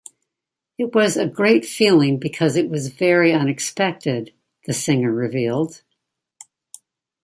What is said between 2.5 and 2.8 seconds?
it